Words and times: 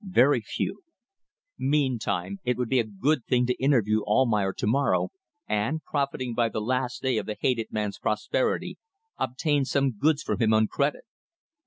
Very 0.03 0.41
few. 0.41 0.81
Meantime 1.59 2.39
it 2.43 2.57
would 2.57 2.69
be 2.69 2.79
a 2.79 2.83
good 2.87 3.23
thing 3.27 3.45
to 3.45 3.53
interview 3.61 3.99
Almayer 4.01 4.51
to 4.53 4.65
morrow 4.65 5.11
and, 5.47 5.83
profiting 5.83 6.33
by 6.33 6.49
the 6.49 6.59
last 6.59 7.03
day 7.03 7.19
of 7.19 7.27
the 7.27 7.37
hated 7.39 7.71
man's 7.71 7.99
prosperity, 7.99 8.79
obtain 9.19 9.63
some 9.63 9.91
goods 9.91 10.23
from 10.23 10.41
him 10.41 10.55
on 10.55 10.65
credit. 10.65 11.03